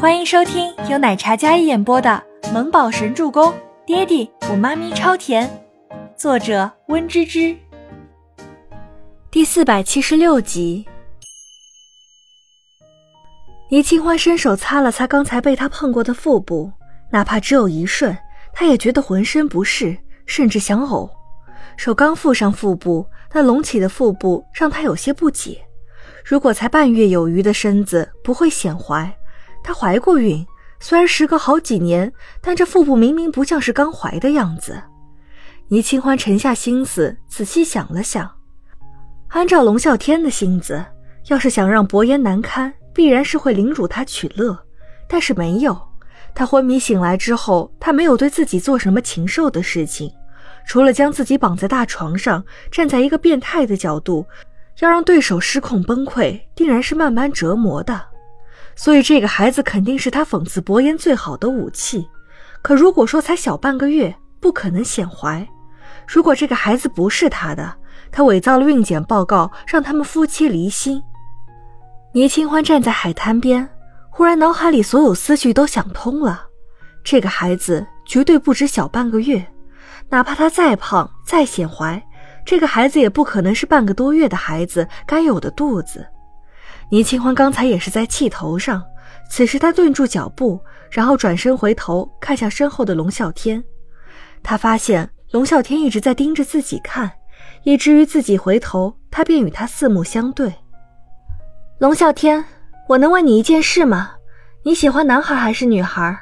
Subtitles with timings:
[0.00, 3.50] 欢迎收听由奶茶嘉一演播的《萌宝神助攻》，
[3.84, 5.50] 爹地我妈咪超甜，
[6.16, 7.56] 作者温芝芝。
[9.28, 10.86] 第四百七十六集。
[13.70, 16.70] 倪清欢伸手擦了擦刚才被他碰过的腹部，
[17.10, 18.16] 哪怕只有一瞬，
[18.52, 21.10] 他也觉得浑身不适，甚至想呕。
[21.76, 25.60] 手刚附上腹部，那隆起的腹部让他有些不解。
[26.24, 29.12] 如果才半月有余的身子不会显怀。
[29.68, 30.46] 她怀过孕，
[30.80, 34.82] 虽然时隔好几年，但这腹部明明不像是刚怀的样子。
[35.68, 38.30] 倪清欢沉下心思，仔细想了想，
[39.28, 40.82] 按照龙啸天的性子，
[41.26, 44.58] 要是想让薄颜难堪，必然是会凌辱他取乐。
[45.06, 45.78] 但是没有，
[46.34, 50.10] 他昏迷醒来之后，他没有对自己做什么禽兽的事情，
[50.66, 54.24] 除了将自己绑在大床上，站在一个变态的角度，
[54.80, 58.02] 要让对手失控崩溃，定然是慢慢折磨的。
[58.78, 62.08] 所以这个孩子肯定是他讽刺薄言最好的武器。
[62.62, 65.44] 可如果说才小半个月，不可能显怀。
[66.06, 67.74] 如果这个孩子不是他的，
[68.12, 71.02] 他伪造了孕检报告，让他们夫妻离心。
[72.14, 73.68] 倪清欢站在海滩边，
[74.10, 76.46] 忽然脑海里所有思绪都想通了。
[77.02, 79.44] 这个孩子绝对不止小半个月，
[80.08, 82.00] 哪怕他再胖再显怀，
[82.46, 86.06] 这个孩子也不可能是半个多月的孩子该有的肚子。
[86.90, 88.82] 倪清欢刚才也是在气头上，
[89.28, 90.58] 此时他顿住脚步，
[90.90, 93.62] 然后转身回头看向身后的龙啸天。
[94.42, 97.10] 他发现龙啸天一直在盯着自己看，
[97.64, 100.52] 以至于自己回头，他便与他四目相对。
[101.78, 102.42] 龙啸天，
[102.88, 104.12] 我能问你一件事吗？
[104.62, 106.18] 你喜欢男孩还是女孩？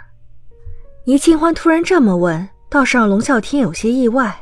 [1.05, 4.37] 倪清欢突然这么问，倒是让龙啸天有些意外。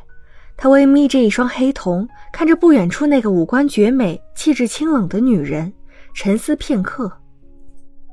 [0.56, 5.70] 他微眯着一双黑瞳，看着不远处那个五官绝美、气质清冷的女人。
[6.14, 7.10] 沉思片刻，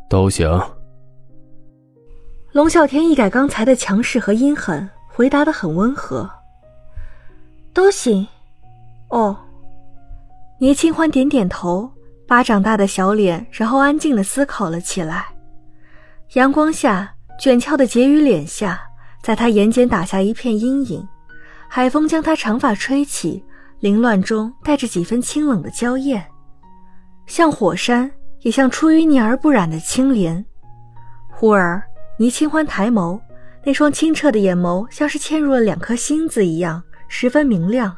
[0.10, 0.50] 都行。
[2.52, 6.30] 龙啸天一改刚才的强势和阴狠，回答的很温和。
[7.74, 8.28] 都行。
[9.10, 9.38] 哦，
[10.60, 11.90] 倪清欢点点头，
[12.28, 15.28] 巴掌大的小脸，然后安静的思考了起来。
[16.34, 18.82] 阳光下，卷翘的结于脸下，
[19.22, 21.08] 在他眼睑打下一片阴影。
[21.70, 23.44] 海风将他长发吹起，
[23.80, 26.26] 凌乱中带着几分清冷的娇艳。
[27.32, 28.12] 像火山，
[28.42, 30.44] 也像出淤泥而不染的清莲。
[31.30, 31.82] 忽而，
[32.18, 33.18] 倪清欢抬眸，
[33.64, 37.96] 那双清澈的眼眸像是嵌入了两颗星子一样，十分明亮。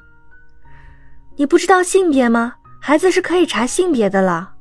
[1.36, 2.54] 你不知道性别吗？
[2.80, 4.54] 孩子是可以查性别的了。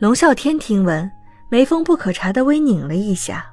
[0.00, 1.08] 龙啸天听闻，
[1.48, 3.46] 眉峰不可察的微拧了一下。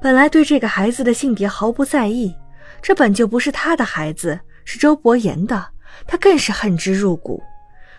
[0.00, 2.34] 本来对这个孩子的性别毫不在意，
[2.82, 5.68] 这本就不是他的孩子，是周伯言的，
[6.04, 7.40] 他更是恨之入骨。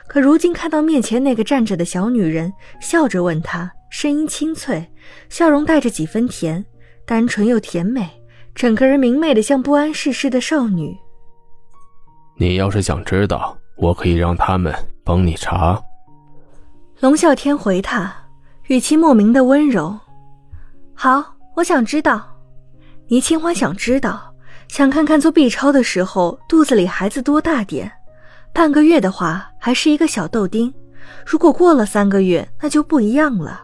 [0.08, 4.92] 可如今看到面前那个站着的小女人，笑着问他，声音清脆，
[5.30, 6.64] 笑容带着几分甜，
[7.06, 8.10] 单纯又甜美，
[8.54, 10.96] 整个人明媚的像不谙世事的少女。
[12.38, 15.82] 你要是想知道，我可以让他们帮你查。
[17.00, 18.14] 龙啸天回他，
[18.68, 19.98] 语气莫名的温柔。
[20.94, 22.30] 好，我想知道。
[23.08, 24.34] 倪清欢想知道，
[24.68, 27.92] 想看看做 B 超的时候肚子里孩子多大点。
[28.54, 30.70] 半个月的话，还是一个小豆丁；
[31.26, 33.64] 如果过了三个月，那就不一样了。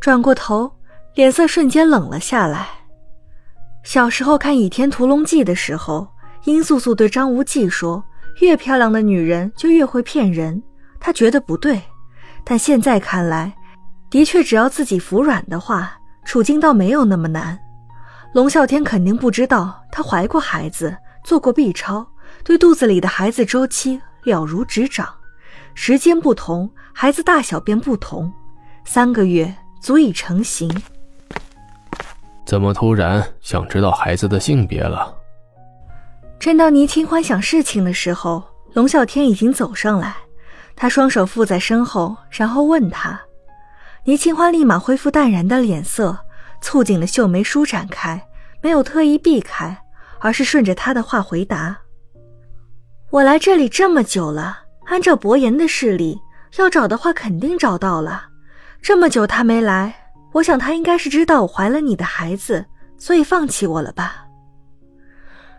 [0.00, 0.72] 转过头，
[1.14, 2.66] 脸色瞬间冷了下来。
[3.84, 6.08] 小时候看《倚天屠龙记》的时候，
[6.44, 8.02] 殷素素对张无忌说
[8.40, 10.62] ：“越漂亮的女人就越会骗人。”
[10.98, 11.78] 他觉得不对，
[12.42, 13.52] 但现在看来，
[14.08, 15.92] 的确，只要自己服软的话，
[16.24, 17.58] 处境倒没有那么难。
[18.32, 22.06] 龙啸天肯定不知道，她怀过孩子，做过 B 超。
[22.42, 25.08] 对肚子里的孩子周期了如指掌，
[25.74, 28.32] 时间不同，孩子大小便不同，
[28.84, 30.70] 三个月足以成型。
[32.44, 35.14] 怎么突然想知道孩子的性别了？
[36.38, 38.42] 正当倪清欢想事情的时候，
[38.74, 40.16] 龙啸天已经走上来，
[40.74, 43.20] 他双手附在身后，然后问他。
[44.04, 46.18] 倪清欢立马恢复淡然的脸色，
[46.60, 48.28] 蹙紧的秀眉舒展开，
[48.60, 49.84] 没有特意避开，
[50.18, 51.78] 而是顺着他的话回答。
[53.12, 56.18] 我来这里这么久了，按照伯言的势力，
[56.56, 58.24] 要找的话肯定找到了。
[58.80, 59.94] 这么久他没来，
[60.32, 62.64] 我想他应该是知道我怀了你的孩子，
[62.96, 64.24] 所以放弃我了吧。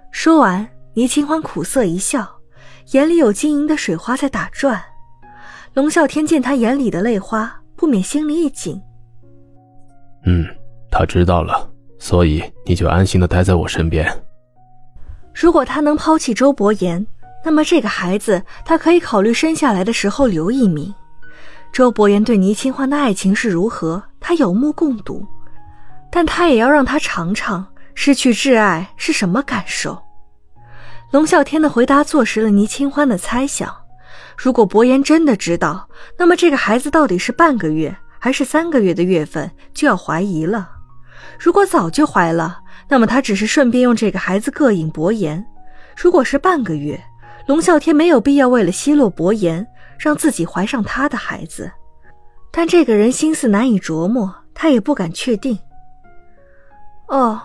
[0.09, 2.27] 说完，倪清欢苦涩一笑，
[2.93, 4.81] 眼里有晶莹的水花在打转。
[5.75, 8.81] 龙啸天见他眼里的泪花，不免心里一紧。
[10.25, 10.43] 嗯，
[10.89, 14.11] 他知道了，所以你就安心的待在我身边。
[15.35, 17.05] 如果他能抛弃周伯言。
[17.43, 20.93] 那么这个孩子，他可以考虑生下来的时候留一名。
[21.71, 25.25] 周伯言对倪清欢的爱情是如何，他有目共睹。
[26.11, 29.99] 但他也要让他尝尝失去挚爱是什么感受。
[31.11, 33.75] 龙啸天的回答坐实了倪清欢的猜想：
[34.37, 40.69] 如果伯言真的知道，那么这个孩子到底是半个月还是三个月的月份，就要怀疑了。
[41.39, 45.43] 如果早就怀了，那么他只是顺便用这个孩子膈应伯言；
[45.97, 47.03] 如果是半个月，
[47.45, 49.67] 龙啸天没有必要为了奚落伯言，
[49.99, 51.71] 让自己怀上他的孩子。
[52.51, 55.57] 但这个人心思难以琢磨，他也不敢确定。
[57.07, 57.41] 哦，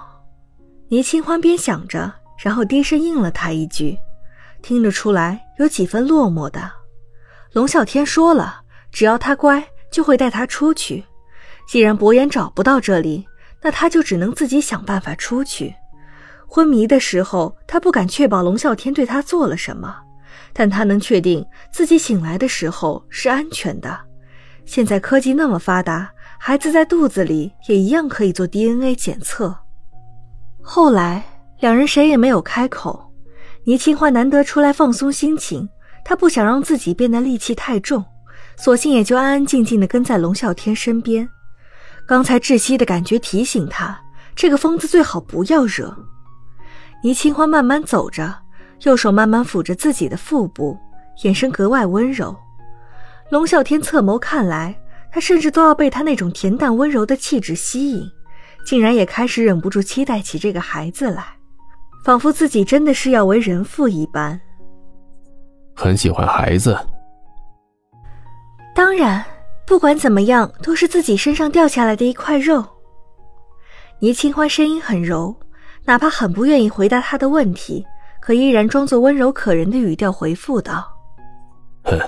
[0.88, 2.12] 倪清欢边想着，
[2.42, 3.98] 然后低声应了他一句，
[4.62, 6.70] 听得出来有几分落寞的。
[7.52, 8.60] 龙啸天说了，
[8.92, 11.04] 只要他乖，就会带他出去。
[11.66, 13.26] 既然伯言找不到这里，
[13.60, 15.74] 那他就只能自己想办法出去。
[16.50, 19.94] 昏迷的时候，他不敢确保龙啸天对他做了什么，
[20.54, 23.96] 但他能确定自己醒来的时候是安全的。
[24.64, 29.54] 现在科技那么发达，孩子在肚子里也一样可以做 DNA 检测。
[30.62, 31.22] 后来
[31.60, 33.04] 两人谁也没有开口。
[33.64, 35.68] 倪清欢难得出来放松心情，
[36.02, 38.02] 他不想让自己变得戾气太重，
[38.56, 41.28] 索性也就安安静静地跟在龙啸天身边。
[42.06, 44.00] 刚才窒息的感觉提醒他，
[44.34, 45.94] 这个疯子最好不要惹。
[47.02, 48.34] 倪清欢慢慢走着，
[48.82, 50.76] 右手慢慢抚着自己的腹部，
[51.22, 52.36] 眼神格外温柔。
[53.30, 54.74] 龙啸天侧眸看来，
[55.12, 58.10] 他甚至都要被他那种恬淡温柔的气质吸引，
[58.64, 61.24] 竟然也开始忍不住期待起这个孩子来，
[62.04, 64.40] 仿佛自己真的是要为人父一般。
[65.74, 66.78] 很喜欢孩子，
[68.74, 69.24] 当然。
[69.66, 72.64] 不管怎么样，都是自己身上掉下来的一块肉。
[73.98, 75.36] 倪清欢声音很柔，
[75.88, 77.82] 哪怕很不愿意回答他的问题，
[78.20, 80.86] 可依然装作温柔可人的语调回复道
[81.84, 81.98] ：“哼，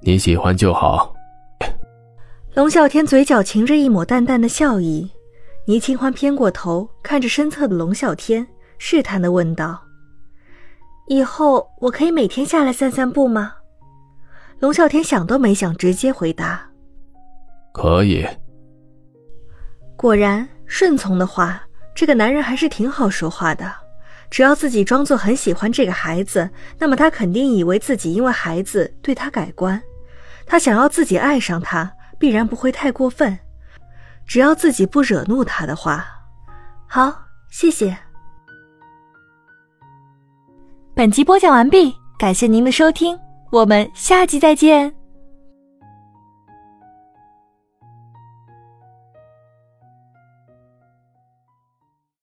[0.00, 1.12] 你喜欢就好。
[2.54, 5.10] ”龙啸天嘴角噙着一抹淡淡的笑意，
[5.66, 8.46] 倪清欢偏过头看着身侧的龙啸天，
[8.78, 9.82] 试探的问道
[11.08, 13.52] ：“以后我可以每天下来散散步吗？”
[14.60, 16.64] 龙啸天想都没想，直接回答。
[17.72, 18.24] 可以。
[19.96, 21.60] 果然，顺从的话，
[21.98, 23.74] 这个男人还是挺好说话的。
[24.30, 26.48] 只要自己装作很喜欢这个孩子，
[26.78, 29.82] 那么他肯定以为自己因为孩子对他改观。
[30.46, 33.36] 他想要自己爱上他，必然不会太过分。
[34.24, 36.06] 只要自己不惹怒他的话，
[36.86, 37.12] 好，
[37.50, 37.98] 谢谢。
[40.94, 43.18] 本集播讲完毕，感谢您的收听，
[43.50, 44.97] 我们下集再见。